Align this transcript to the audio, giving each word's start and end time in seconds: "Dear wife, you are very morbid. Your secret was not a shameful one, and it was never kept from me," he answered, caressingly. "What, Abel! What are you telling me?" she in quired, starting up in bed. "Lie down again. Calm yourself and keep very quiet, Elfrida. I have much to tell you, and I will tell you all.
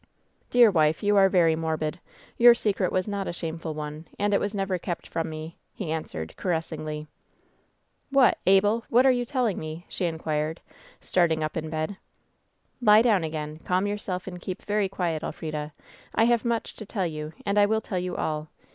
"Dear 0.49 0.71
wife, 0.71 1.03
you 1.03 1.15
are 1.15 1.29
very 1.29 1.55
morbid. 1.55 1.99
Your 2.39 2.55
secret 2.55 2.91
was 2.91 3.07
not 3.07 3.27
a 3.27 3.31
shameful 3.31 3.75
one, 3.75 4.07
and 4.17 4.33
it 4.33 4.39
was 4.39 4.55
never 4.55 4.79
kept 4.79 5.05
from 5.07 5.29
me," 5.29 5.59
he 5.75 5.91
answered, 5.91 6.35
caressingly. 6.37 7.05
"What, 8.09 8.39
Abel! 8.47 8.83
What 8.89 9.05
are 9.05 9.11
you 9.11 9.25
telling 9.25 9.59
me?" 9.59 9.85
she 9.89 10.05
in 10.05 10.17
quired, 10.17 10.59
starting 11.01 11.43
up 11.43 11.55
in 11.55 11.69
bed. 11.69 11.97
"Lie 12.81 13.03
down 13.03 13.23
again. 13.23 13.59
Calm 13.63 13.85
yourself 13.85 14.25
and 14.25 14.41
keep 14.41 14.63
very 14.63 14.89
quiet, 14.89 15.21
Elfrida. 15.21 15.71
I 16.15 16.23
have 16.23 16.43
much 16.45 16.73
to 16.77 16.85
tell 16.87 17.05
you, 17.05 17.33
and 17.45 17.59
I 17.59 17.67
will 17.67 17.79
tell 17.79 17.99
you 17.99 18.15
all. 18.17 18.49